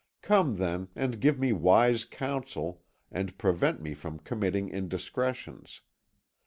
Come, 0.23 0.53
then, 0.53 0.87
and 0.95 1.19
give 1.21 1.37
me 1.37 1.53
wise 1.53 2.05
counsel, 2.05 2.81
and 3.11 3.37
prevent 3.37 3.83
me 3.83 3.93
from 3.93 4.17
committing 4.17 4.67
indiscretions. 4.67 5.81